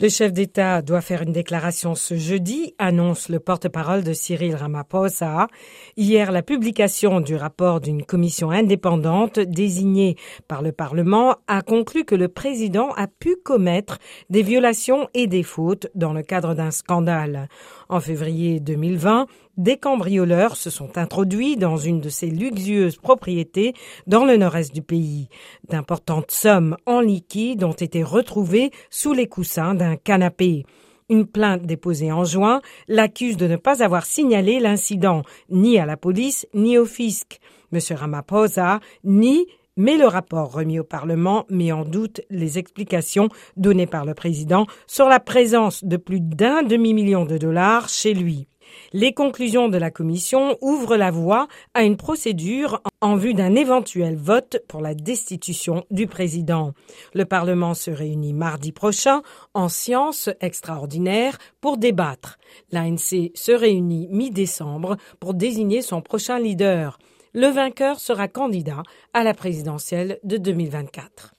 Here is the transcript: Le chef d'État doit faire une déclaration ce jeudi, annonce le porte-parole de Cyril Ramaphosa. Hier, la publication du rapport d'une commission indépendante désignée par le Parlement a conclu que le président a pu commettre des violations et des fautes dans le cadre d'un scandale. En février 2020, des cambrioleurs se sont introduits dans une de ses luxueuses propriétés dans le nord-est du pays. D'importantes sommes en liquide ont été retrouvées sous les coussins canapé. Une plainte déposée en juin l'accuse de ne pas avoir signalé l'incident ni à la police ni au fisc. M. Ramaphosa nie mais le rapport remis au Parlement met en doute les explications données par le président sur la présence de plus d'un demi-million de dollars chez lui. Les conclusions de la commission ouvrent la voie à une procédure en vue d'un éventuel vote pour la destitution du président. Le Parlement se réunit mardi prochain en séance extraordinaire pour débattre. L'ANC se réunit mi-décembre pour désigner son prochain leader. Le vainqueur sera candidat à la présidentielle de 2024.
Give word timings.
Le 0.00 0.08
chef 0.08 0.32
d'État 0.32 0.80
doit 0.80 1.02
faire 1.02 1.20
une 1.20 1.32
déclaration 1.32 1.94
ce 1.94 2.16
jeudi, 2.16 2.74
annonce 2.78 3.28
le 3.28 3.38
porte-parole 3.38 4.02
de 4.02 4.14
Cyril 4.14 4.54
Ramaphosa. 4.54 5.46
Hier, 5.98 6.32
la 6.32 6.40
publication 6.40 7.20
du 7.20 7.36
rapport 7.36 7.82
d'une 7.82 8.02
commission 8.02 8.50
indépendante 8.50 9.38
désignée 9.38 10.16
par 10.48 10.62
le 10.62 10.72
Parlement 10.72 11.36
a 11.48 11.60
conclu 11.60 12.06
que 12.06 12.14
le 12.14 12.28
président 12.28 12.92
a 12.94 13.08
pu 13.08 13.36
commettre 13.44 13.98
des 14.30 14.42
violations 14.42 15.06
et 15.12 15.26
des 15.26 15.42
fautes 15.42 15.88
dans 15.94 16.14
le 16.14 16.22
cadre 16.22 16.54
d'un 16.54 16.70
scandale. 16.70 17.50
En 17.90 18.00
février 18.00 18.58
2020, 18.58 19.26
des 19.60 19.76
cambrioleurs 19.76 20.56
se 20.56 20.70
sont 20.70 20.96
introduits 20.96 21.56
dans 21.58 21.76
une 21.76 22.00
de 22.00 22.08
ses 22.08 22.30
luxueuses 22.30 22.96
propriétés 22.96 23.74
dans 24.06 24.24
le 24.24 24.38
nord-est 24.38 24.74
du 24.74 24.80
pays. 24.80 25.28
D'importantes 25.68 26.30
sommes 26.30 26.78
en 26.86 27.00
liquide 27.00 27.64
ont 27.64 27.72
été 27.72 28.02
retrouvées 28.02 28.70
sous 28.88 29.12
les 29.12 29.26
coussins 29.26 29.74
canapé. 29.96 30.64
Une 31.08 31.26
plainte 31.26 31.62
déposée 31.62 32.12
en 32.12 32.24
juin 32.24 32.60
l'accuse 32.86 33.36
de 33.36 33.48
ne 33.48 33.56
pas 33.56 33.82
avoir 33.82 34.06
signalé 34.06 34.60
l'incident 34.60 35.22
ni 35.48 35.78
à 35.78 35.86
la 35.86 35.96
police 35.96 36.46
ni 36.54 36.78
au 36.78 36.84
fisc. 36.84 37.40
M. 37.72 37.80
Ramaphosa 37.96 38.80
nie 39.04 39.46
mais 39.76 39.96
le 39.96 40.06
rapport 40.06 40.52
remis 40.52 40.78
au 40.78 40.84
Parlement 40.84 41.46
met 41.48 41.72
en 41.72 41.84
doute 41.84 42.20
les 42.28 42.58
explications 42.58 43.28
données 43.56 43.86
par 43.86 44.04
le 44.04 44.14
président 44.14 44.66
sur 44.86 45.08
la 45.08 45.20
présence 45.20 45.84
de 45.84 45.96
plus 45.96 46.20
d'un 46.20 46.62
demi-million 46.62 47.24
de 47.24 47.38
dollars 47.38 47.88
chez 47.88 48.12
lui. 48.12 48.46
Les 48.92 49.12
conclusions 49.12 49.68
de 49.68 49.78
la 49.78 49.90
commission 49.90 50.56
ouvrent 50.60 50.96
la 50.96 51.10
voie 51.10 51.48
à 51.74 51.82
une 51.82 51.96
procédure 51.96 52.80
en 53.00 53.16
vue 53.16 53.34
d'un 53.34 53.54
éventuel 53.54 54.16
vote 54.16 54.62
pour 54.68 54.80
la 54.80 54.94
destitution 54.94 55.84
du 55.90 56.06
président. 56.06 56.72
Le 57.14 57.24
Parlement 57.24 57.74
se 57.74 57.90
réunit 57.90 58.34
mardi 58.34 58.72
prochain 58.72 59.22
en 59.54 59.68
séance 59.68 60.28
extraordinaire 60.40 61.38
pour 61.60 61.78
débattre. 61.78 62.38
L'ANC 62.72 63.30
se 63.34 63.52
réunit 63.52 64.08
mi-décembre 64.10 64.96
pour 65.18 65.34
désigner 65.34 65.82
son 65.82 66.02
prochain 66.02 66.38
leader. 66.38 66.98
Le 67.32 67.46
vainqueur 67.46 68.00
sera 68.00 68.28
candidat 68.28 68.82
à 69.14 69.22
la 69.22 69.34
présidentielle 69.34 70.18
de 70.24 70.36
2024. 70.36 71.34